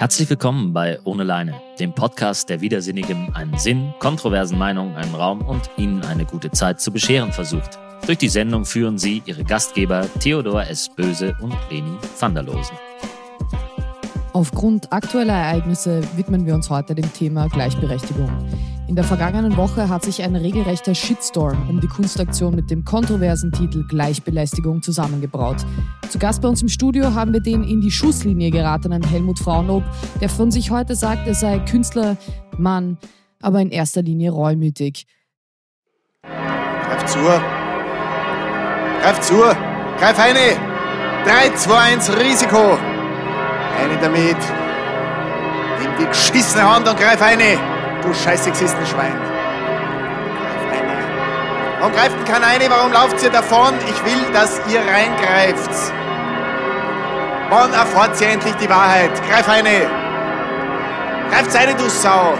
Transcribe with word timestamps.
Herzlich 0.00 0.30
willkommen 0.30 0.72
bei 0.72 0.98
Ohne 1.04 1.24
Leine, 1.24 1.60
dem 1.78 1.92
Podcast, 1.92 2.48
der 2.48 2.62
Widersinnigem 2.62 3.34
einen 3.34 3.58
Sinn, 3.58 3.92
kontroversen 3.98 4.56
Meinungen 4.56 4.96
einen 4.96 5.14
Raum 5.14 5.42
und 5.42 5.68
Ihnen 5.76 6.02
eine 6.04 6.24
gute 6.24 6.50
Zeit 6.50 6.80
zu 6.80 6.90
bescheren 6.90 7.34
versucht. 7.34 7.78
Durch 8.06 8.16
die 8.16 8.30
Sendung 8.30 8.64
führen 8.64 8.96
Sie 8.96 9.22
Ihre 9.26 9.44
Gastgeber 9.44 10.08
Theodor 10.18 10.62
S. 10.62 10.88
Böse 10.88 11.36
und 11.42 11.54
Leni 11.70 11.98
van 12.18 12.32
der 12.32 12.44
Losen. 12.44 12.78
Aufgrund 14.32 14.90
aktueller 14.90 15.34
Ereignisse 15.34 16.00
widmen 16.16 16.46
wir 16.46 16.54
uns 16.54 16.70
heute 16.70 16.94
dem 16.94 17.12
Thema 17.12 17.48
Gleichberechtigung. 17.48 18.30
In 18.90 18.96
der 18.96 19.04
vergangenen 19.04 19.56
Woche 19.56 19.88
hat 19.88 20.02
sich 20.02 20.20
ein 20.20 20.34
regelrechter 20.34 20.96
Shitstorm 20.96 21.68
um 21.68 21.80
die 21.80 21.86
Kunstaktion 21.86 22.56
mit 22.56 22.72
dem 22.72 22.84
kontroversen 22.84 23.52
Titel 23.52 23.86
Gleichbelästigung 23.86 24.82
zusammengebraut. 24.82 25.58
Zu 26.08 26.18
Gast 26.18 26.42
bei 26.42 26.48
uns 26.48 26.60
im 26.60 26.66
Studio 26.66 27.14
haben 27.14 27.32
wir 27.32 27.38
den 27.38 27.62
in 27.62 27.80
die 27.80 27.92
Schusslinie 27.92 28.50
geratenen 28.50 29.04
Helmut 29.04 29.38
Frauenlob, 29.38 29.84
der 30.20 30.28
von 30.28 30.50
sich 30.50 30.72
heute 30.72 30.96
sagt, 30.96 31.28
er 31.28 31.36
sei 31.36 31.60
Künstler, 31.60 32.16
Mann, 32.58 32.98
aber 33.40 33.60
in 33.60 33.70
erster 33.70 34.02
Linie 34.02 34.32
reumütig. 34.32 35.06
Greif 36.24 37.06
zu! 37.06 37.18
Greif 39.02 39.20
zu! 39.20 39.36
Greif 40.00 40.18
eine! 40.18 40.56
3, 41.26 41.54
2, 41.54 41.74
1, 41.76 42.10
Risiko! 42.18 42.76
Eine 43.78 44.00
damit! 44.02 44.36
Nimm 45.80 45.92
die 46.00 46.06
geschissene 46.06 46.68
Hand 46.68 46.88
und 46.88 46.98
greif 46.98 47.22
eine! 47.22 47.79
Du 48.02 48.14
scheiß 48.14 48.44
Sexistenschwein. 48.44 49.12
Greif 49.12 50.72
eine. 50.72 51.80
Warum 51.80 51.92
greift 51.92 52.16
denn 52.16 52.24
keiner 52.24 52.46
eine? 52.46 52.70
Warum 52.70 52.92
lauft 52.92 53.22
ihr 53.22 53.30
davon? 53.30 53.74
Ich 53.88 54.04
will, 54.04 54.32
dass 54.32 54.60
ihr 54.70 54.80
reingreift. 54.80 55.92
Wann 57.50 57.72
erfahrt 57.72 58.20
ihr 58.20 58.28
endlich 58.28 58.54
die 58.54 58.68
Wahrheit? 58.68 59.10
Greif 59.28 59.48
eine. 59.48 59.90
Greift 61.30 61.56
eine, 61.56 61.74
du 61.74 61.88
Sau. 61.88 62.34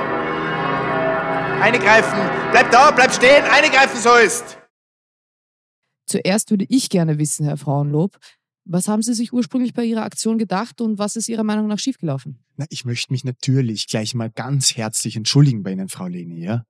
Eine 1.60 1.78
greifen. 1.78 2.18
Bleib 2.52 2.70
da, 2.70 2.90
bleib 2.90 3.12
stehen. 3.12 3.44
Eine 3.44 3.70
greifen 3.70 3.98
sollst. 4.00 4.56
Zuerst 6.06 6.50
würde 6.50 6.66
ich 6.68 6.88
gerne 6.88 7.18
wissen, 7.18 7.46
Herr 7.46 7.56
Frauenlob, 7.56 8.16
was 8.64 8.88
haben 8.88 9.02
Sie 9.02 9.14
sich 9.14 9.32
ursprünglich 9.32 9.74
bei 9.74 9.84
Ihrer 9.84 10.02
Aktion 10.02 10.38
gedacht 10.38 10.80
und 10.80 10.98
was 10.98 11.16
ist 11.16 11.28
Ihrer 11.28 11.44
Meinung 11.44 11.66
nach 11.66 11.78
schiefgelaufen? 11.78 12.38
Na, 12.56 12.66
ich 12.70 12.84
möchte 12.84 13.12
mich 13.12 13.24
natürlich 13.24 13.86
gleich 13.86 14.14
mal 14.14 14.30
ganz 14.30 14.76
herzlich 14.76 15.16
entschuldigen 15.16 15.62
bei 15.62 15.72
Ihnen, 15.72 15.88
Frau 15.88 16.06
Leni, 16.06 16.44
ja? 16.44 16.64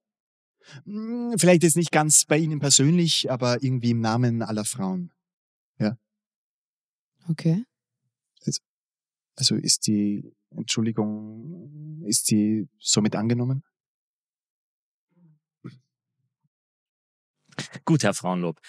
Hm, 0.85 1.35
vielleicht 1.39 1.63
jetzt 1.63 1.77
nicht 1.77 1.91
ganz 1.91 2.25
bei 2.25 2.39
Ihnen 2.39 2.61
persönlich, 2.61 3.31
aber 3.31 3.63
irgendwie 3.63 3.91
im 3.91 4.01
Namen 4.01 4.43
aller 4.43 4.65
Frauen. 4.65 5.13
Ja. 5.79 5.97
Okay. 7.29 7.65
Also, 8.47 8.61
also 9.37 9.55
ist 9.57 9.87
die 9.87 10.33
Entschuldigung, 10.51 12.03
ist 12.07 12.31
die 12.31 12.69
somit 12.79 13.17
angenommen? 13.17 13.63
Gut, 17.85 18.03
Herr 18.03 18.15
Frauenlob. 18.15 18.61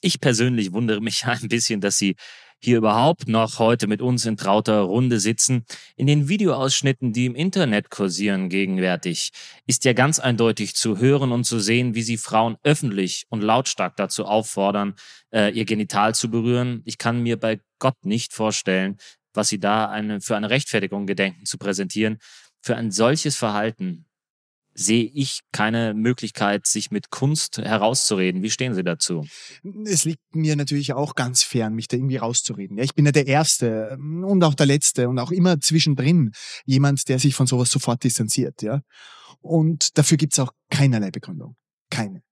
Ich 0.00 0.20
persönlich 0.20 0.72
wundere 0.72 1.00
mich 1.00 1.24
ein 1.26 1.48
bisschen, 1.48 1.80
dass 1.80 1.98
Sie 1.98 2.16
hier 2.60 2.78
überhaupt 2.78 3.28
noch 3.28 3.58
heute 3.58 3.86
mit 3.86 4.02
uns 4.02 4.26
in 4.26 4.36
trauter 4.36 4.80
Runde 4.80 5.20
sitzen. 5.20 5.64
In 5.96 6.06
den 6.06 6.28
Videoausschnitten, 6.28 7.12
die 7.12 7.26
im 7.26 7.34
Internet 7.34 7.90
kursieren 7.90 8.48
gegenwärtig, 8.48 9.30
ist 9.66 9.84
ja 9.84 9.92
ganz 9.92 10.18
eindeutig 10.18 10.74
zu 10.74 10.98
hören 10.98 11.32
und 11.32 11.44
zu 11.44 11.60
sehen, 11.60 11.94
wie 11.94 12.02
sie 12.02 12.16
Frauen 12.16 12.56
öffentlich 12.64 13.26
und 13.28 13.42
lautstark 13.42 13.96
dazu 13.96 14.24
auffordern, 14.24 14.94
äh, 15.32 15.52
ihr 15.52 15.64
Genital 15.64 16.14
zu 16.14 16.30
berühren. 16.30 16.82
Ich 16.84 16.98
kann 16.98 17.22
mir 17.22 17.38
bei 17.38 17.60
Gott 17.78 17.96
nicht 18.04 18.32
vorstellen, 18.32 18.96
was 19.34 19.48
sie 19.48 19.60
da 19.60 19.88
eine, 19.88 20.20
für 20.20 20.36
eine 20.36 20.50
Rechtfertigung 20.50 21.06
gedenken 21.06 21.46
zu 21.46 21.58
präsentieren. 21.58 22.18
Für 22.60 22.76
ein 22.76 22.90
solches 22.90 23.36
Verhalten 23.36 24.07
sehe 24.78 25.10
ich 25.12 25.40
keine 25.52 25.92
Möglichkeit, 25.92 26.66
sich 26.66 26.90
mit 26.90 27.10
Kunst 27.10 27.58
herauszureden. 27.58 28.42
Wie 28.42 28.50
stehen 28.50 28.74
Sie 28.74 28.84
dazu? 28.84 29.26
Es 29.84 30.04
liegt 30.04 30.36
mir 30.36 30.54
natürlich 30.54 30.92
auch 30.92 31.16
ganz 31.16 31.42
fern, 31.42 31.74
mich 31.74 31.88
da 31.88 31.96
irgendwie 31.96 32.16
rauszureden. 32.16 32.78
Ja, 32.78 32.84
ich 32.84 32.94
bin 32.94 33.04
ja 33.04 33.12
der 33.12 33.26
Erste 33.26 33.90
ähm, 33.92 34.24
und 34.24 34.42
auch 34.44 34.54
der 34.54 34.66
Letzte 34.66 35.08
und 35.08 35.18
auch 35.18 35.32
immer 35.32 35.60
zwischendrin 35.60 36.32
jemand, 36.64 37.08
der 37.08 37.18
sich 37.18 37.34
von 37.34 37.46
sowas 37.46 37.70
sofort 37.70 38.04
distanziert. 38.04 38.62
Ja, 38.62 38.82
und 39.40 39.98
dafür 39.98 40.16
gibt's 40.16 40.38
auch 40.38 40.52
keinerlei 40.70 41.10
Begründung. 41.10 41.56
Keine. 41.90 42.22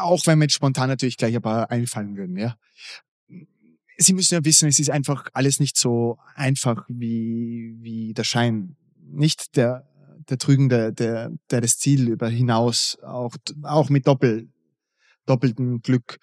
Auch 0.00 0.26
wenn 0.26 0.38
mir 0.38 0.44
jetzt 0.44 0.54
spontan 0.54 0.88
natürlich 0.88 1.16
gleich 1.16 1.34
ein 1.34 1.42
paar 1.42 1.70
einfallen 1.70 2.16
würden. 2.16 2.36
Ja. 2.36 2.56
Sie 3.98 4.14
müssen 4.14 4.34
ja 4.34 4.44
wissen, 4.44 4.68
es 4.68 4.80
ist 4.80 4.90
einfach 4.90 5.28
alles 5.32 5.60
nicht 5.60 5.76
so 5.76 6.18
einfach 6.34 6.86
wie, 6.88 7.76
wie 7.80 8.14
der 8.14 8.24
Schein. 8.24 8.76
Nicht 9.12 9.56
der 9.56 9.89
der 10.30 10.38
Trügende, 10.38 10.92
der, 10.92 11.30
der 11.50 11.60
das 11.60 11.78
Ziel 11.78 12.08
über 12.08 12.28
hinaus 12.28 12.98
auch, 13.02 13.34
auch 13.62 13.90
mit 13.90 14.06
Doppel, 14.06 14.48
doppeltem 15.26 15.82
Glück 15.82 16.18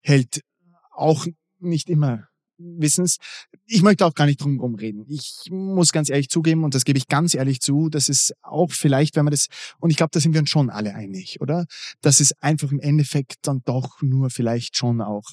hält, 0.00 0.42
auch 0.90 1.26
nicht 1.58 1.88
immer. 1.88 2.30
Wissens, 2.62 3.16
ich 3.64 3.82
möchte 3.82 4.04
auch 4.04 4.14
gar 4.14 4.26
nicht 4.26 4.42
drum 4.42 4.74
reden. 4.74 5.06
Ich 5.08 5.46
muss 5.50 5.92
ganz 5.92 6.10
ehrlich 6.10 6.28
zugeben, 6.28 6.62
und 6.62 6.74
das 6.74 6.84
gebe 6.84 6.98
ich 6.98 7.08
ganz 7.08 7.34
ehrlich 7.34 7.60
zu, 7.60 7.88
dass 7.88 8.10
es 8.10 8.34
auch 8.42 8.70
vielleicht, 8.70 9.16
wenn 9.16 9.24
man 9.24 9.32
das, 9.32 9.46
und 9.78 9.90
ich 9.90 9.96
glaube, 9.96 10.10
da 10.12 10.20
sind 10.20 10.34
wir 10.34 10.40
uns 10.40 10.50
schon 10.50 10.68
alle 10.68 10.94
einig, 10.94 11.40
oder? 11.40 11.64
Dass 12.02 12.20
es 12.20 12.32
einfach 12.42 12.70
im 12.70 12.80
Endeffekt 12.80 13.36
dann 13.42 13.62
doch 13.64 14.02
nur 14.02 14.28
vielleicht 14.28 14.76
schon 14.76 15.00
auch 15.00 15.32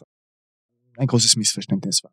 ein 0.96 1.08
großes 1.08 1.36
Missverständnis 1.36 2.04
war. 2.04 2.12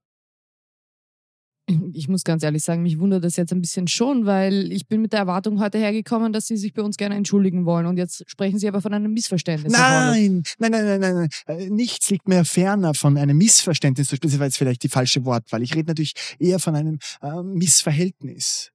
Ich 1.95 2.09
muss 2.09 2.25
ganz 2.25 2.43
ehrlich 2.43 2.63
sagen, 2.63 2.83
mich 2.83 2.99
wundert 2.99 3.25
das 3.25 3.37
jetzt 3.37 3.53
ein 3.53 3.63
bisschen 3.63 3.89
schon, 3.89 4.27
weil 4.27 4.71
ich 4.71 4.87
bin 4.87 5.01
mit 5.01 5.13
der 5.15 5.21
Erwartung 5.21 5.61
heute 5.61 5.79
hergekommen, 5.79 6.33
dass 6.33 6.47
Sie 6.47 6.59
sich 6.59 6.75
bei 6.75 6.83
uns 6.83 6.99
gerne 6.99 7.15
entschuldigen 7.15 7.65
wollen. 7.65 7.87
Und 7.87 7.97
jetzt 7.97 8.23
sprechen 8.27 8.59
Sie 8.59 8.69
aber 8.69 8.83
von 8.83 8.93
einem 8.93 9.13
Missverständnis. 9.13 9.73
Nein, 9.73 10.43
nein, 10.59 10.71
nein, 10.73 11.01
nein, 11.01 11.15
nein. 11.15 11.29
Äh, 11.47 11.71
nichts 11.71 12.11
liegt 12.11 12.29
mir 12.29 12.45
ferner 12.45 12.93
von 12.93 13.17
einem 13.17 13.39
Missverständnis. 13.39 14.09
Das 14.09 14.39
war 14.39 14.47
jetzt 14.47 14.59
vielleicht 14.59 14.83
die 14.83 14.91
falsche 14.91 15.25
Wortwahl. 15.25 15.63
Ich 15.63 15.75
rede 15.75 15.89
natürlich 15.89 16.13
eher 16.39 16.59
von 16.59 16.77
einem 16.77 16.99
äh, 17.23 17.43
Missverhältnis. 17.43 18.71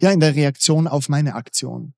Ja, 0.00 0.10
in 0.10 0.20
der 0.20 0.34
Reaktion 0.34 0.86
auf 0.86 1.08
meine 1.08 1.34
Aktion. 1.34 1.92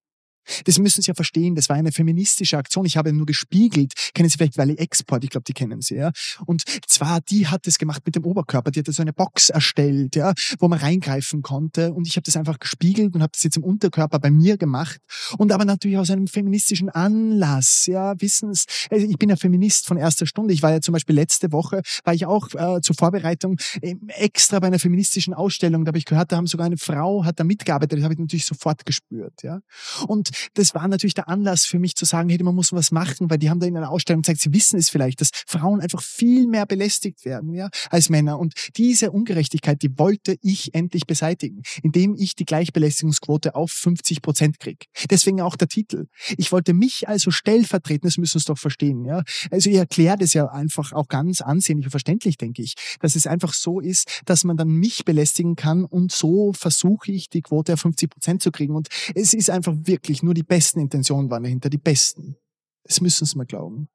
Das 0.64 0.78
müssen 0.78 1.02
Sie 1.02 1.08
ja 1.08 1.14
verstehen, 1.14 1.54
das 1.54 1.68
war 1.68 1.76
eine 1.76 1.92
feministische 1.92 2.58
Aktion. 2.58 2.84
Ich 2.86 2.96
habe 2.96 3.12
nur 3.12 3.26
gespiegelt. 3.26 3.92
Kennen 4.14 4.28
Sie 4.28 4.36
vielleicht 4.36 4.58
Valley 4.58 4.76
Export? 4.76 5.24
Ich 5.24 5.30
glaube, 5.30 5.44
die 5.44 5.52
kennen 5.52 5.80
Sie, 5.80 5.96
ja. 5.96 6.12
Und 6.46 6.62
zwar, 6.86 7.20
die 7.20 7.46
hat 7.46 7.66
das 7.66 7.78
gemacht 7.78 8.02
mit 8.04 8.14
dem 8.14 8.24
Oberkörper. 8.24 8.70
Die 8.70 8.80
hat 8.80 8.86
so 8.86 9.02
eine 9.02 9.12
Box 9.12 9.48
erstellt, 9.48 10.16
ja, 10.16 10.32
wo 10.58 10.68
man 10.68 10.78
reingreifen 10.78 11.42
konnte. 11.42 11.92
Und 11.92 12.06
ich 12.06 12.16
habe 12.16 12.24
das 12.24 12.36
einfach 12.36 12.58
gespiegelt 12.58 13.14
und 13.14 13.22
habe 13.22 13.32
das 13.32 13.42
jetzt 13.42 13.56
im 13.56 13.64
Unterkörper 13.64 14.18
bei 14.18 14.30
mir 14.30 14.56
gemacht. 14.56 15.00
Und 15.38 15.52
aber 15.52 15.64
natürlich 15.64 15.98
aus 15.98 16.10
einem 16.10 16.26
feministischen 16.26 16.88
Anlass, 16.88 17.86
ja, 17.86 18.14
wissen 18.20 18.52
Sie. 18.54 18.64
Also 18.90 19.06
ich 19.06 19.18
bin 19.18 19.28
ja 19.28 19.36
Feminist 19.36 19.86
von 19.86 19.96
erster 19.96 20.26
Stunde. 20.26 20.54
Ich 20.54 20.62
war 20.62 20.72
ja 20.72 20.80
zum 20.80 20.92
Beispiel 20.92 21.14
letzte 21.14 21.52
Woche, 21.52 21.82
war 22.04 22.14
ich 22.14 22.26
auch 22.26 22.48
äh, 22.54 22.80
zur 22.80 22.96
Vorbereitung 22.96 23.58
äh, 23.80 23.94
extra 24.08 24.58
bei 24.60 24.68
einer 24.68 24.78
feministischen 24.78 25.34
Ausstellung. 25.34 25.84
Da 25.84 25.90
habe 25.90 25.98
ich 25.98 26.04
gehört, 26.04 26.32
da 26.32 26.36
haben 26.36 26.46
sogar 26.46 26.66
eine 26.66 26.76
Frau 26.76 27.24
hat 27.24 27.40
da 27.40 27.44
mitgearbeitet. 27.44 27.98
Das 27.98 28.04
habe 28.04 28.14
ich 28.14 28.20
natürlich 28.20 28.44
sofort 28.44 28.84
gespürt, 28.86 29.42
ja. 29.42 29.60
Und 30.06 30.30
das 30.54 30.74
war 30.74 30.86
natürlich 30.88 31.14
der 31.14 31.28
Anlass 31.28 31.64
für 31.64 31.78
mich 31.78 31.94
zu 31.94 32.04
sagen, 32.04 32.28
hey, 32.28 32.42
man 32.42 32.54
muss 32.54 32.72
was 32.72 32.90
machen, 32.90 33.30
weil 33.30 33.38
die 33.38 33.50
haben 33.50 33.60
da 33.60 33.66
in 33.66 33.76
einer 33.76 33.90
Ausstellung 33.90 34.22
gezeigt, 34.22 34.40
sie 34.40 34.52
wissen 34.52 34.78
es 34.78 34.90
vielleicht, 34.90 35.20
dass 35.20 35.30
Frauen 35.46 35.80
einfach 35.80 36.02
viel 36.02 36.46
mehr 36.46 36.66
belästigt 36.66 37.24
werden, 37.24 37.54
ja, 37.54 37.70
als 37.90 38.10
Männer. 38.10 38.38
Und 38.38 38.54
diese 38.76 39.10
Ungerechtigkeit, 39.10 39.82
die 39.82 39.98
wollte 39.98 40.36
ich 40.42 40.74
endlich 40.74 41.06
beseitigen, 41.06 41.62
indem 41.82 42.14
ich 42.14 42.34
die 42.34 42.44
Gleichbelästigungsquote 42.44 43.54
auf 43.54 43.70
50 43.70 44.22
Prozent 44.22 44.58
kriege. 44.60 44.86
Deswegen 45.10 45.40
auch 45.40 45.56
der 45.56 45.68
Titel. 45.68 46.06
Ich 46.36 46.52
wollte 46.52 46.74
mich 46.74 47.08
also 47.08 47.30
stellvertreten, 47.30 48.08
das 48.08 48.18
müssen 48.18 48.38
Sie 48.38 48.46
doch 48.46 48.58
verstehen, 48.58 49.04
ja. 49.04 49.22
Also 49.50 49.70
ich 49.70 49.76
erkläre 49.76 50.18
das 50.18 50.32
ja 50.32 50.46
einfach 50.46 50.92
auch 50.92 51.08
ganz 51.08 51.40
ansehnlich 51.40 51.86
und 51.86 51.90
verständlich, 51.90 52.36
denke 52.36 52.62
ich, 52.62 52.74
dass 53.00 53.16
es 53.16 53.26
einfach 53.26 53.52
so 53.52 53.80
ist, 53.80 54.22
dass 54.24 54.44
man 54.44 54.56
dann 54.56 54.68
mich 54.68 55.04
belästigen 55.04 55.56
kann 55.56 55.84
und 55.84 56.12
so 56.12 56.52
versuche 56.52 57.12
ich, 57.12 57.28
die 57.28 57.42
Quote 57.42 57.74
auf 57.74 57.80
50 57.80 58.10
Prozent 58.10 58.42
zu 58.42 58.50
kriegen. 58.50 58.74
Und 58.74 58.88
es 59.14 59.34
ist 59.34 59.50
einfach 59.50 59.74
wirklich 59.84 60.22
nur 60.24 60.34
die 60.34 60.42
besten 60.42 60.80
Intentionen 60.80 61.30
waren 61.30 61.42
dahinter, 61.42 61.70
die 61.70 61.78
besten. 61.78 62.36
Das 62.82 63.00
müssen 63.00 63.24
Sie 63.24 63.36
mal 63.36 63.46
glauben. 63.46 63.88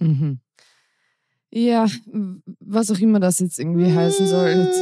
Mhm. 0.00 0.40
Ja, 1.50 1.86
was 2.60 2.90
auch 2.90 2.98
immer 2.98 3.20
das 3.20 3.38
jetzt 3.38 3.58
irgendwie 3.58 3.92
heißen 3.92 4.26
soll. 4.26 4.72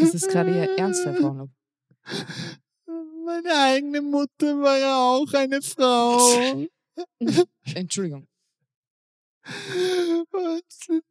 Das 0.00 0.14
ist 0.14 0.28
gerade 0.28 0.50
Ihr 0.50 0.78
Ernst, 0.78 1.04
Herr 1.04 1.12
Porno. 1.12 1.50
Meine 3.24 3.54
eigene 3.54 4.00
Mutter 4.02 4.60
war 4.60 4.78
ja 4.78 4.96
auch 4.98 5.32
eine 5.34 5.60
Frau. 5.60 6.66
Entschuldigung. 7.74 8.26
Und 10.32 10.64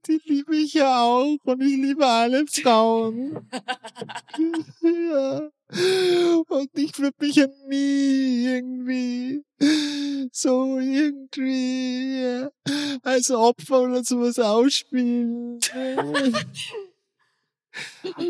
die 0.07 0.19
liebe 0.25 0.57
ich 0.57 0.73
ja 0.73 1.01
auch 1.01 1.37
und 1.43 1.61
ich 1.61 1.77
liebe 1.77 2.05
alle 2.05 2.45
Frauen. 2.47 3.47
ja. 4.81 5.49
Und 6.47 6.69
ich 6.73 6.99
würde 6.99 7.15
mich 7.19 7.37
ja 7.37 7.47
nie 7.67 8.45
irgendwie 8.45 9.41
so 10.31 10.77
irgendwie 10.77 12.45
als 13.03 13.31
Opfer 13.31 13.83
oder 13.83 14.03
sowas 14.03 14.37
ausspielen. 14.37 15.59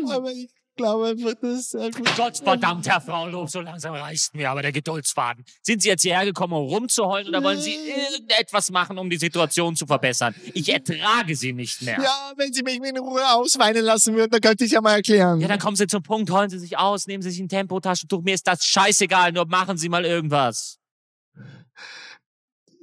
Aber 0.08 0.32
ich 0.32 0.48
glaube 0.76 1.08
einfach, 1.08 1.34
das 1.40 1.58
ist 1.58 1.76
einfach. 1.76 2.16
Gottverdammt, 2.16 2.88
Herr 2.88 3.00
Frauenlob, 3.00 3.48
so 3.50 3.60
langsam 3.60 3.94
reißt 3.94 4.34
mir 4.34 4.50
aber 4.50 4.62
der 4.62 4.72
Geduldsfaden. 4.72 5.44
Sind 5.62 5.82
Sie 5.82 5.88
jetzt 5.88 6.02
hierher 6.02 6.24
gekommen, 6.24 6.52
um 6.52 6.66
rumzuheulen 6.66 7.28
oder 7.28 7.42
wollen 7.42 7.60
Sie 7.60 7.74
irgendetwas 7.74 8.70
machen, 8.70 8.98
um 8.98 9.10
die 9.10 9.16
Situation 9.16 9.74
zu 9.76 9.86
verbessern? 9.86 10.34
Ich 10.54 10.68
ertrage 10.68 11.34
Sie 11.34 11.52
nicht 11.52 11.82
mehr. 11.82 11.98
Ja, 12.02 12.32
wenn 12.36 12.52
Sie 12.52 12.62
mich 12.62 12.76
in 12.76 12.98
Ruhe 12.98 13.22
ausweinen 13.34 13.84
lassen 13.84 14.14
würden, 14.14 14.30
dann 14.30 14.40
könnte 14.40 14.64
ich 14.64 14.72
ja 14.72 14.80
mal 14.80 14.94
erklären. 14.94 15.40
Ja, 15.40 15.48
dann 15.48 15.58
kommen 15.58 15.76
Sie 15.76 15.86
zum 15.86 16.02
Punkt, 16.02 16.30
heulen 16.30 16.50
Sie 16.50 16.58
sich 16.58 16.78
aus, 16.78 17.06
nehmen 17.06 17.22
Sie 17.22 17.30
sich 17.30 17.40
ein 17.40 17.48
Tempotaschentuch, 17.48 18.22
mir 18.22 18.34
ist 18.34 18.46
das 18.46 18.64
scheißegal, 18.64 19.32
nur 19.32 19.46
machen 19.46 19.76
Sie 19.76 19.88
mal 19.88 20.04
irgendwas. 20.04 20.78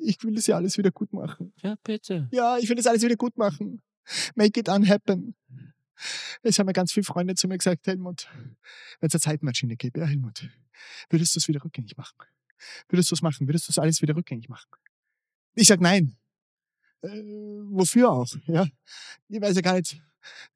ich 0.01 0.21
will 0.23 0.35
das 0.35 0.47
ja 0.47 0.55
alles 0.55 0.77
wieder 0.77 0.91
gut 0.91 1.13
machen. 1.13 1.53
Ja, 1.61 1.75
bitte. 1.83 2.27
Ja, 2.31 2.57
ich 2.57 2.67
will 2.69 2.75
das 2.75 2.87
alles 2.87 3.01
wieder 3.03 3.15
gut 3.15 3.37
machen. 3.37 3.81
Make 4.35 4.59
it 4.59 4.69
unhappen. 4.69 5.35
Es 6.41 6.59
haben 6.59 6.67
ja 6.67 6.73
ganz 6.73 6.91
viele 6.91 7.03
Freunde 7.03 7.35
zu 7.35 7.47
mir 7.47 7.57
gesagt, 7.57 7.87
Helmut, 7.87 8.27
wenn 8.99 9.07
es 9.07 9.13
eine 9.13 9.21
Zeitmaschine 9.21 9.75
gäbe, 9.75 9.99
ja, 9.99 10.05
Helmut, 10.05 10.49
würdest 11.09 11.35
du 11.35 11.39
es 11.39 11.47
wieder 11.47 11.63
rückgängig 11.63 11.97
machen? 11.97 12.17
Würdest 12.89 13.11
du 13.11 13.15
es 13.15 13.21
machen? 13.21 13.47
Würdest 13.47 13.67
du 13.67 13.71
es 13.71 13.79
alles 13.79 14.01
wieder 14.01 14.15
rückgängig 14.15 14.49
machen? 14.49 14.69
Ich 15.55 15.67
sag 15.67 15.81
nein. 15.81 16.17
Äh, 17.01 17.09
wofür 17.69 18.09
auch, 18.09 18.27
ja? 18.47 18.67
Ich 19.27 19.41
weiß 19.41 19.55
ja 19.55 19.61
gar 19.61 19.73
nicht, 19.75 20.01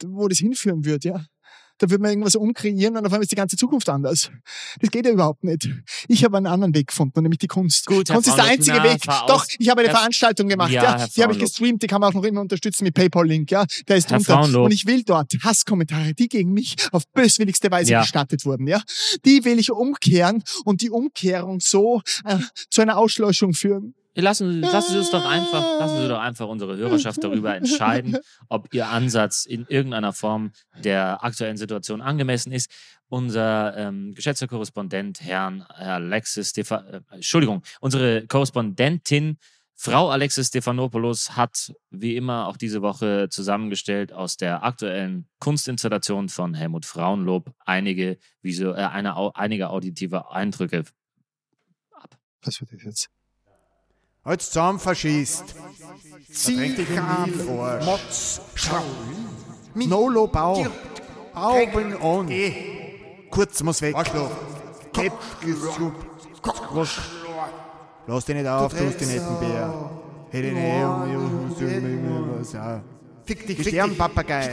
wo 0.04 0.28
das 0.28 0.40
hinführen 0.40 0.86
wird, 0.86 1.04
ja? 1.04 1.26
Da 1.80 1.90
wird 1.90 2.02
man 2.02 2.10
irgendwas 2.12 2.36
umkreieren 2.36 2.98
und 2.98 3.06
auf 3.06 3.12
einmal 3.14 3.22
ist 3.24 3.32
die 3.32 3.36
ganze 3.36 3.56
Zukunft 3.56 3.88
anders. 3.90 4.32
Das 4.80 4.90
geht 4.90 5.06
ja 5.06 5.12
überhaupt 5.12 5.44
nicht. 5.44 5.70
Ich 6.08 6.24
habe 6.24 6.38
einen 6.38 6.48
anderen 6.48 6.74
Weg 6.74 6.88
gefunden, 6.88 7.22
nämlich 7.22 7.40
die 7.40 7.48
Kunst. 7.48 7.86
Gut, 7.86 8.08
Kunst 8.10 8.28
ist 8.28 8.38
der 8.38 8.46
einzige 8.46 8.78
na, 8.78 8.84
Weg. 8.84 9.02
Doch, 9.28 9.46
ich 9.60 9.70
habe 9.70 9.82
eine 9.82 9.90
Herr- 9.90 9.98
Veranstaltung 9.98 10.48
gemacht, 10.48 10.72
Ja, 10.72 10.98
ja. 11.00 11.08
Die 11.08 11.24
habe 11.24 11.34
ich 11.34 11.40
gestreamt, 11.40 11.84
die 11.84 11.88
kann 11.88 12.02
man 12.02 12.10
auch 12.10 12.14
noch 12.16 12.24
immer 12.24 12.42
unterstützen 12.42 12.84
mit 12.84 12.94
PayPal-Link, 12.96 13.52
ja. 13.52 13.66
Der 13.88 13.98
ist 13.98 14.10
Herr 14.10 14.18
drunter. 14.18 14.34
Frauenlob. 14.34 14.66
Und 14.66 14.72
ich 14.74 14.86
will 14.86 15.04
dort 15.04 15.32
Hasskommentare, 15.44 16.14
die 16.14 16.28
gegen 16.30 16.52
mich 16.54 16.76
auf 16.92 17.04
böswilligste 17.14 17.70
Weise 17.72 17.92
Ja. 17.92 18.02
gestattet 18.02 18.46
wurden, 18.46 18.68
ja. 18.68 18.82
Die 19.26 19.46
will 19.46 19.60
ich 19.60 19.72
umkehren 19.72 20.44
und 20.66 20.82
die 20.82 20.90
Umkehrung 20.90 21.60
so 21.60 22.02
äh, 22.26 22.38
zu 22.70 22.82
einer 22.82 22.98
Auslöschung 22.98 23.54
führen. 23.54 23.94
Lassen, 24.20 24.62
lassen 24.62 24.94
Sie 24.94 24.98
uns 24.98 25.12
doch 25.12 25.26
einfach, 25.26 25.80
lassen 25.80 26.02
Sie 26.02 26.08
doch 26.08 26.20
einfach 26.20 26.48
unsere 26.48 26.76
Hörerschaft 26.76 27.24
darüber 27.24 27.56
entscheiden, 27.56 28.18
ob 28.50 28.74
Ihr 28.74 28.88
Ansatz 28.88 29.46
in 29.46 29.66
irgendeiner 29.68 30.12
Form 30.12 30.52
der 30.84 31.24
aktuellen 31.24 31.58
Situation 31.58 32.02
angemessen 32.02 32.52
ist. 32.52 32.72
Unser 33.10 33.78
ähm, 33.78 34.16
geschätzter 34.16 34.48
Korrespondent, 34.48 35.22
Herrn 35.22 35.62
Alexis 35.62 36.50
Stefa 36.50 36.78
äh, 36.78 37.02
Entschuldigung, 37.12 37.62
unsere 37.80 38.26
Korrespondentin 38.28 39.38
Frau 39.80 40.10
Alexis 40.10 40.48
Stephanopoulos 40.48 41.38
hat 41.38 41.72
wie 41.92 42.16
immer 42.16 42.48
auch 42.48 42.58
diese 42.58 42.82
Woche 42.82 43.28
zusammengestellt 43.30 44.12
aus 44.12 44.36
der 44.36 44.64
aktuellen 44.64 45.30
Kunstinstallation 45.40 46.30
von 46.30 46.56
Helmut 46.56 46.88
Frauenlob 46.88 47.54
einige, 47.64 48.18
visu 48.42 48.72
äh, 48.72 48.78
eine, 48.78 49.36
einige 49.36 49.70
auditive 49.70 50.32
Eindrücke. 50.32 50.84
Was 52.42 52.60
wird 52.60 52.74
das 52.74 52.84
jetzt? 52.84 53.17
Halt 54.28 54.42
zusammen, 54.42 54.78
Faschist. 54.78 55.56
Zieh 56.30 56.76
dich 56.76 57.00
an, 57.00 57.32
Motz, 57.86 58.42
Schau. 58.56 58.84
Nolo, 59.74 60.28
Bau. 60.28 60.68
Augen 61.34 61.96
on. 62.02 62.30
Kurz 63.32 63.64
muss 63.64 63.82
weg. 63.82 63.96
Arschloch. 63.96 64.30
Kepp, 64.92 65.14
Kosch. 66.42 67.00
Lass 68.06 68.26
dich 68.26 68.36
nicht 68.36 68.48
auf, 68.48 68.74
du 68.74 68.86
hast 68.86 69.00
den 69.00 69.08
netten 69.08 69.40
Bär. 69.40 69.92
Hey, 70.30 70.42
den 70.42 70.56
hey, 70.58 70.84
Fick 73.24 73.48
dich, 73.48 73.66
Sternpapagei. 73.66 74.50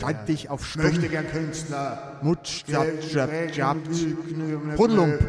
Schalt 0.00 0.28
dich 0.28 0.48
auf 0.48 0.64
Stumm. 0.64 0.84
Möchte 0.84 1.08
gern 1.10 1.28
Künstler. 1.28 2.18
Mutsch, 2.22 2.64
Jab, 2.66 2.86
Jab, 3.12 3.30
Jab. 3.54 3.76
Hudelump. 4.78 5.20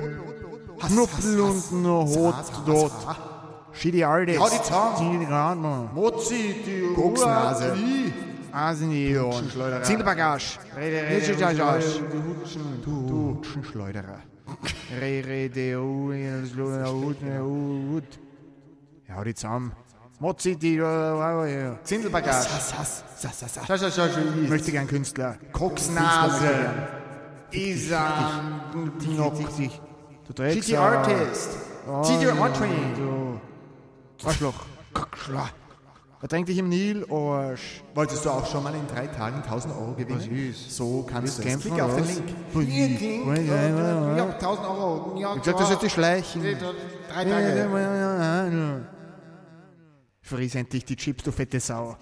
Knuppel 0.80 1.40
und 1.40 1.72
nur 1.72 2.06
Hot 2.06 2.52
dort. 2.66 2.92
Schiedi 3.74 4.04
Aldes. 4.04 4.40
Hau 4.40 4.50
die 4.50 4.62
Zahn. 4.62 5.20
Die 5.20 5.26
Granmann. 5.26 5.90
Mozi, 5.94 6.56
die 6.66 6.94
Koksnase. 6.96 7.76
Aseniohren. 8.52 9.52
Zielbagage. 9.84 10.60
Rede, 10.78 11.10
Du 12.84 13.36
Hutschenschleuderer. 13.38 14.20
Re, 15.02 15.24
re, 15.26 15.50
de, 15.50 15.76
u, 15.76 16.14
hut. 17.42 18.20
Ja, 19.08 19.24
die 19.24 19.34
zusammen. 19.34 19.74
Mozi, 20.20 20.56
die 20.56 20.82
Zindelbagage. 21.84 22.48
Schau, 23.22 23.78
schau, 23.78 23.78
schau, 23.78 24.08
schau. 24.08 24.48
Möchte 24.48 24.72
gern 24.72 24.88
Künstler. 24.88 25.38
Koksnase. 25.52 26.48
Isan. 27.52 28.62
Du 30.28 30.34
Drecksau. 30.34 30.62
City 30.62 30.78
Artist. 30.78 31.52
City 32.04 32.28
Artist. 32.28 32.62
Du 32.98 34.28
Arschloch. 34.28 34.66
Ertränk 36.22 36.48
dich 36.48 36.58
im 36.58 36.70
Nil, 36.70 37.06
Arsch. 37.12 37.84
Wolltest 37.94 38.26
du 38.26 38.32
auch 38.32 38.46
schon 38.48 38.64
mal 38.64 38.74
in 38.74 38.88
drei 38.88 39.06
Tagen 39.06 39.44
1000 39.44 39.76
Euro 39.76 39.94
gewinnen? 39.94 40.56
So 40.68 41.06
kannst 41.08 41.38
du 41.38 41.42
es. 41.44 41.48
kämpfen, 41.48 41.70
Klicke 41.72 41.86
auf 41.86 41.96
den 41.96 42.04
was? 42.04 42.16
Link. 42.16 43.00
Link. 43.30 43.48
Ja, 44.18 44.30
1000 44.30 44.68
Euro. 44.68 45.20
Ja, 45.20 45.36
Ich 45.36 45.44
sag, 45.44 45.58
das 45.58 45.70
ist 45.70 45.82
die 45.84 45.90
Schleichen. 45.90 46.42
Drei 46.42 47.26
Tage. 47.26 48.88
Fries 50.22 50.56
endlich 50.56 50.86
die 50.86 50.96
Chips, 50.96 51.24
du 51.24 51.32
fette 51.32 51.60
Sau. 51.60 51.96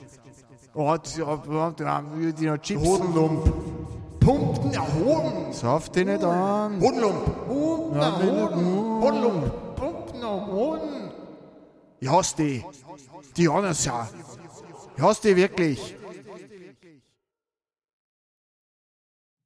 Oh, 0.73 0.95
oh, 0.95 1.39
oh, 1.49 1.71
die 1.75 2.59
Chips. 2.61 2.81
Hodenlump. 2.81 3.51
Pumpen, 4.23 4.71
ja, 4.71 4.87
Hoden. 4.93 5.51
Sauf 5.53 5.89
die 5.89 6.05
nicht 6.05 6.23
an. 6.23 6.79
Hodenlump. 6.79 7.25
Pumpen, 7.47 8.01
ja, 8.01 8.21
Hoden. 8.21 9.01
Hodenlump. 9.01 9.75
Pumpen, 9.75 10.21
ja, 10.21 10.47
Hoden. 10.47 11.11
Ich 11.99 12.09
hasse 12.09 12.35
die. 12.37 12.63
Die 13.35 13.49
anderen 13.49 13.73
Sau. 13.73 14.07
Ich 14.95 15.03
hasse 15.03 15.27
die 15.27 15.35
wirklich. 15.35 15.95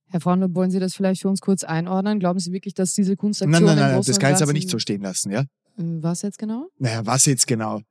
Herr 0.09 0.21
Frauenlob, 0.21 0.55
wollen 0.55 0.71
Sie 0.71 0.79
das 0.79 0.93
vielleicht 0.95 1.21
für 1.21 1.27
uns 1.27 1.41
kurz 1.41 1.63
einordnen? 1.63 2.19
Glauben 2.19 2.39
Sie 2.39 2.53
wirklich, 2.53 2.73
dass 2.73 2.93
diese 2.93 3.15
Kunstaktion 3.15 3.51
Nein, 3.51 3.75
nein, 3.75 3.77
nein, 3.77 3.95
Großen 3.95 4.11
das 4.13 4.19
kann 4.19 4.29
ich 4.29 4.35
jetzt 4.35 4.41
aber 4.43 4.53
nicht 4.53 4.69
so 4.69 4.79
stehen 4.79 5.01
lassen, 5.01 5.31
ja? 5.31 5.41
Äh, 5.41 5.45
Was 5.77 6.21
jetzt 6.21 6.37
genau? 6.39 6.69
Naja, 6.77 7.05
was 7.05 7.25
jetzt 7.25 7.45
genau? 7.45 7.81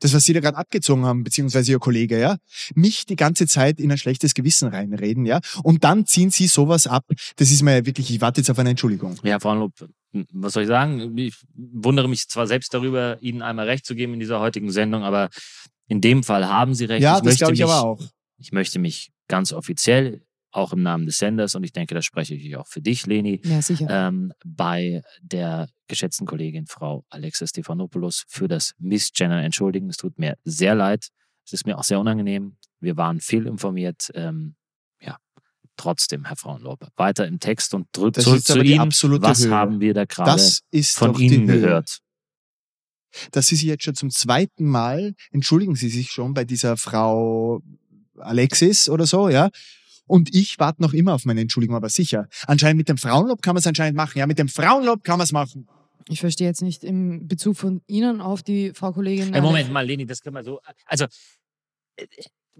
Das, 0.00 0.12
was 0.12 0.24
Sie 0.24 0.32
da 0.32 0.40
gerade 0.40 0.56
abgezogen 0.56 1.04
haben, 1.04 1.24
beziehungsweise 1.24 1.72
Ihr 1.72 1.78
Kollege, 1.78 2.18
ja? 2.18 2.36
Mich 2.74 3.06
die 3.06 3.16
ganze 3.16 3.46
Zeit 3.46 3.80
in 3.80 3.90
ein 3.90 3.98
schlechtes 3.98 4.34
Gewissen 4.34 4.68
reinreden, 4.68 5.24
ja? 5.24 5.40
Und 5.62 5.84
dann 5.84 6.06
ziehen 6.06 6.30
Sie 6.30 6.46
sowas 6.46 6.86
ab. 6.86 7.04
Das 7.36 7.50
ist 7.50 7.62
mir 7.62 7.78
ja 7.78 7.86
wirklich, 7.86 8.10
ich 8.10 8.20
warte 8.20 8.40
jetzt 8.40 8.50
auf 8.50 8.58
eine 8.58 8.70
Entschuldigung. 8.70 9.18
Ja, 9.22 9.40
Frauenlob, 9.40 9.72
was 10.32 10.52
soll 10.52 10.64
ich 10.64 10.68
sagen? 10.68 11.16
Ich 11.18 11.34
wundere 11.54 12.08
mich 12.08 12.28
zwar 12.28 12.46
selbst 12.46 12.74
darüber, 12.74 13.18
Ihnen 13.20 13.42
einmal 13.42 13.66
recht 13.66 13.86
zu 13.86 13.94
geben 13.94 14.14
in 14.14 14.20
dieser 14.20 14.40
heutigen 14.40 14.70
Sendung, 14.70 15.02
aber 15.02 15.30
in 15.88 16.00
dem 16.00 16.22
Fall 16.22 16.48
haben 16.48 16.74
Sie 16.74 16.84
recht. 16.84 17.02
Ja, 17.02 17.18
ich 17.18 17.24
das 17.24 17.38
glaube 17.38 17.54
ich 17.54 17.60
mich, 17.60 17.68
aber 17.68 17.82
auch. 17.82 18.02
Ich 18.38 18.52
möchte 18.52 18.78
mich 18.78 19.10
ganz 19.28 19.52
offiziell, 19.52 20.22
auch 20.54 20.72
im 20.72 20.82
Namen 20.82 21.04
des 21.06 21.18
Senders, 21.18 21.54
und 21.54 21.64
ich 21.64 21.72
denke, 21.72 21.94
da 21.94 22.02
spreche 22.02 22.34
ich 22.34 22.56
auch 22.56 22.66
für 22.68 22.80
dich, 22.80 23.06
Leni, 23.06 23.40
Ja, 23.44 23.60
sicher. 23.60 23.86
ähm, 23.90 24.32
bei 24.44 25.02
der 25.20 25.68
geschätzten 25.88 26.26
Kollegin 26.26 26.66
Frau 26.66 27.04
Alexis 27.10 27.50
Stefanopoulos 27.50 28.24
für 28.28 28.46
das 28.48 28.72
Missgendern 28.78 29.42
entschuldigen. 29.42 29.88
Es 29.90 29.96
tut 29.96 30.18
mir 30.18 30.36
sehr 30.44 30.74
leid. 30.74 31.08
Es 31.44 31.52
ist 31.52 31.66
mir 31.66 31.76
auch 31.76 31.84
sehr 31.84 31.98
unangenehm. 31.98 32.56
Wir 32.80 32.96
waren 32.96 33.20
viel 33.20 33.46
informiert. 33.46 34.10
Ähm, 34.14 34.54
ja, 35.00 35.18
trotzdem, 35.76 36.24
Herr 36.24 36.36
Frauenlob, 36.36 36.86
weiter 36.96 37.26
im 37.26 37.40
Text 37.40 37.74
und 37.74 37.88
drück 37.92 38.14
Das 38.14 38.24
zurück 38.24 38.44
zu 38.44 38.60
Ihnen. 38.62 38.90
Was 38.90 39.44
Höhe. 39.44 39.50
haben 39.50 39.80
wir 39.80 39.92
da 39.92 40.04
gerade 40.04 40.40
Das 40.40 40.62
von 40.92 41.14
Ihnen 41.18 41.46
gehört? 41.48 41.98
dass 43.32 43.46
Sie 43.48 43.56
sich 43.56 43.66
jetzt 43.66 43.84
schon 43.84 43.94
zum 43.94 44.10
zweiten 44.10 44.66
Mal, 44.66 45.14
entschuldigen 45.30 45.74
Sie 45.76 45.88
sich 45.88 46.10
schon 46.10 46.34
bei 46.34 46.44
dieser 46.44 46.76
Frau 46.76 47.60
Alexis 48.18 48.88
oder 48.88 49.06
so, 49.06 49.28
ja? 49.28 49.50
Und 50.06 50.34
ich 50.34 50.58
warte 50.58 50.82
noch 50.82 50.92
immer 50.92 51.14
auf 51.14 51.24
meine 51.24 51.40
Entschuldigung, 51.40 51.76
aber 51.76 51.88
sicher. 51.88 52.28
Anscheinend 52.46 52.78
mit 52.78 52.88
dem 52.88 52.98
Frauenlob 52.98 53.42
kann 53.42 53.54
man 53.54 53.60
es 53.60 53.66
anscheinend 53.66 53.96
machen. 53.96 54.18
Ja, 54.18 54.26
mit 54.26 54.38
dem 54.38 54.48
Frauenlob 54.48 55.02
kann 55.02 55.18
man 55.18 55.24
es 55.24 55.32
machen. 55.32 55.66
Ich 56.08 56.20
verstehe 56.20 56.46
jetzt 56.46 56.60
nicht 56.60 56.84
im 56.84 57.26
Bezug 57.26 57.56
von 57.56 57.80
Ihnen 57.86 58.20
auf 58.20 58.42
die 58.42 58.72
Frau 58.74 58.92
Kollegin. 58.92 59.32
Hey, 59.32 59.40
Moment 59.40 59.72
mal, 59.72 59.86
Leni, 59.86 60.04
das 60.04 60.20
können 60.20 60.36
wir 60.36 60.44
so. 60.44 60.60
Also, 60.84 61.06
äh, 61.96 62.06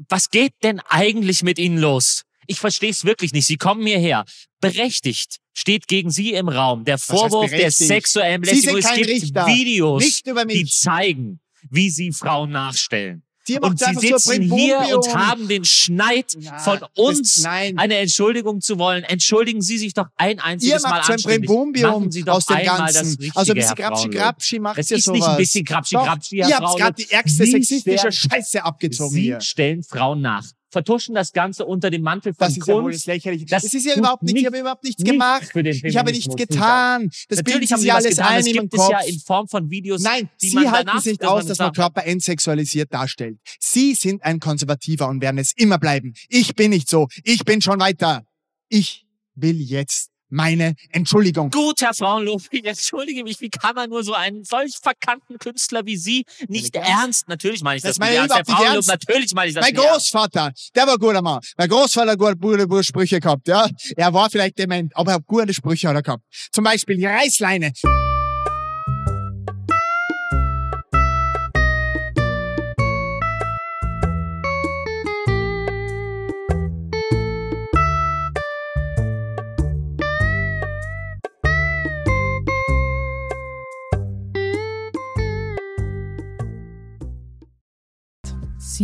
was 0.08 0.30
geht 0.30 0.54
denn 0.62 0.80
eigentlich 0.88 1.42
mit 1.42 1.58
Ihnen 1.58 1.78
los? 1.78 2.22
Ich 2.46 2.58
verstehe 2.60 2.90
es 2.90 3.04
wirklich 3.04 3.32
nicht. 3.32 3.46
Sie 3.46 3.56
kommen 3.56 3.86
hierher. 3.86 4.24
Berechtigt 4.60 5.38
steht 5.52 5.88
gegen 5.88 6.10
Sie 6.10 6.32
im 6.32 6.48
Raum 6.48 6.84
der 6.84 6.98
Vorwurf 6.98 7.50
der 7.50 7.70
sexuellen 7.70 8.40
Belästigung. 8.40 8.78
Es 8.78 8.94
gibt 8.94 9.08
Richter. 9.08 9.46
Videos, 9.46 10.02
Nicht 10.02 10.26
über 10.26 10.44
die 10.44 10.64
zeigen, 10.64 11.40
wie 11.70 11.90
Sie 11.90 12.12
Frauen 12.12 12.50
nachstellen. 12.50 13.23
Die 13.46 13.58
Und 13.58 13.78
Sie 13.78 13.94
sitzen 13.94 14.42
hier 14.42 14.78
und 14.96 15.14
haben 15.14 15.48
den 15.48 15.64
Schneid 15.64 16.34
Ja, 16.38 16.58
von 16.58 16.78
das- 16.80 16.88
uns 16.94 17.42
nein. 17.42 17.78
eine 17.78 17.96
Entschuldigung 17.98 18.60
zu 18.62 18.78
wollen. 18.78 19.04
Entschuldigen 19.04 19.60
Sie 19.60 19.76
sich 19.78 19.92
doch 19.92 20.06
ein 20.16 20.36
Ihr 20.38 20.44
einziges 20.44 20.82
Mal 20.82 21.02
so 21.04 21.12
ein 21.12 21.14
anständig. 21.14 21.50
Machen 21.82 22.10
Sie 22.10 22.22
doch 22.22 22.34
aus 22.36 22.46
dem 22.46 22.56
einmal 22.56 22.76
Ganzen. 22.78 22.94
das 22.94 23.08
Richtige, 23.10 23.36
also 23.36 23.52
ein 23.52 23.56
bisschen 23.56 23.76
Frauenlob. 23.76 24.12
Grapschi 24.12 24.58
macht 24.58 24.78
Es 24.78 24.88
ja 24.88 24.96
ist 24.96 25.04
sowas. 25.04 25.18
nicht 25.18 25.28
ein 25.28 25.36
bisschen 25.36 25.64
Grapschi 25.64 25.94
Doch, 25.96 26.04
Grapschi, 26.04 26.36
Ihr 26.36 26.46
habt 26.56 26.78
gerade 26.78 26.94
die 27.02 27.10
ärgste 27.10 27.46
sexistische 27.46 28.12
Scheiße 28.12 28.64
abgezogen 28.64 29.14
Sie 29.14 29.20
hier. 29.22 29.40
stellen 29.40 29.82
Frauen 29.82 30.22
nach. 30.22 30.44
Vertuschen 30.74 31.14
das 31.14 31.32
Ganze 31.32 31.64
unter 31.64 31.88
dem 31.90 32.02
Mantel 32.02 32.34
von 32.34 32.46
Das 32.48 32.56
ist 32.58 32.66
ja 32.66 32.74
wohl 32.74 32.92
das 32.92 33.00
Kunst. 33.00 33.06
Lächerliche. 33.06 33.46
Das 33.46 33.62
Das, 33.62 33.72
ist 33.72 33.86
ja 33.86 33.96
überhaupt 33.96 34.22
nichts, 34.22 34.32
ich 34.32 34.42
nicht- 34.42 34.46
habe 34.46 34.58
überhaupt 34.58 34.84
nichts 34.84 35.02
gemacht. 35.02 35.50
Ich 35.54 35.96
habe 35.96 36.12
nichts 36.12 36.36
getan. 36.36 37.08
Das 37.28 37.38
Natürlich 37.38 37.44
bilden 37.44 37.70
haben 37.72 37.78
sie 37.78 37.82
sie 37.82 37.88
ja 37.88 37.94
alles 37.94 38.10
getan. 38.10 38.26
ein 38.26 38.46
in 38.46 38.56
meinem 38.56 38.62
gibt 38.68 38.74
es 38.74 38.88
ja 38.90 38.98
Kopf. 38.98 39.08
in 39.08 39.20
Form 39.20 39.48
von 39.48 39.70
Videos, 39.70 40.02
Nein, 40.02 40.28
Sie 40.36 40.58
halten 40.68 41.00
sich 41.00 41.16
dass 41.18 41.28
aus, 41.30 41.46
dass 41.46 41.58
man 41.58 41.72
Körper 41.72 42.04
entsexualisiert 42.04 42.92
darstellt. 42.92 43.38
Sie 43.60 43.94
sind 43.94 44.22
ein 44.24 44.40
Konservativer 44.40 45.08
und 45.08 45.22
werden 45.22 45.38
es 45.38 45.52
immer 45.56 45.78
bleiben. 45.78 46.12
Ich 46.28 46.54
bin 46.54 46.70
nicht 46.70 46.88
so. 46.90 47.08
Ich 47.22 47.44
bin 47.44 47.62
schon 47.62 47.80
weiter. 47.80 48.24
Ich 48.68 49.06
will 49.34 49.60
jetzt 49.60 50.10
meine 50.34 50.74
Entschuldigung. 50.90 51.50
Gut, 51.50 51.80
Herr 51.80 51.94
Frauenlob, 51.94 52.42
ich 52.50 52.64
entschuldige 52.64 53.22
mich, 53.22 53.40
wie 53.40 53.50
kann 53.50 53.74
man 53.74 53.88
nur 53.90 54.02
so 54.04 54.12
einen 54.14 54.44
solch 54.44 54.76
verkannten 54.82 55.38
Künstler 55.38 55.86
wie 55.86 55.96
Sie 55.96 56.24
nicht 56.48 56.74
Ernst? 56.74 56.90
ernst, 56.90 57.28
natürlich 57.28 57.62
meine 57.62 57.76
ich 57.76 57.82
das, 57.82 57.92
Das 57.92 57.98
meine 57.98 58.16
ernst, 58.16 58.34
Herr 58.34 58.44
Frauenlob, 58.44 58.74
ernst. 58.74 58.88
natürlich 58.88 59.34
meine 59.34 59.48
ich 59.48 59.54
das 59.54 59.64
Mein 59.64 59.72
nicht 59.74 59.82
ernst. 59.84 60.12
Großvater, 60.12 60.52
der 60.74 60.86
war 60.86 60.98
guter 60.98 61.22
Mann. 61.22 61.40
Mein 61.56 61.68
Großvater 61.68 62.12
hat 62.12 62.18
gute, 62.18 62.36
gute, 62.36 62.68
gute 62.68 62.84
Sprüche 62.84 63.20
gehabt, 63.20 63.46
ja. 63.48 63.66
Er 63.96 64.12
war 64.12 64.28
vielleicht 64.30 64.58
dement, 64.58 64.94
aber 64.96 65.12
er 65.12 65.14
hat 65.16 65.26
gute 65.26 65.54
Sprüche 65.54 65.88
hat 65.88 65.96
er 65.96 66.02
gehabt. 66.02 66.24
Zum 66.52 66.64
Beispiel 66.64 66.96
die 66.96 67.06
Reißleine. 67.06 67.72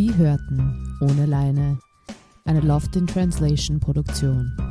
Sie 0.00 0.16
hörten 0.16 0.96
Ohne 1.02 1.26
Leine, 1.26 1.78
eine 2.46 2.60
Loft 2.60 2.96
in 2.96 3.06
Translation 3.06 3.80
Produktion. 3.80 4.69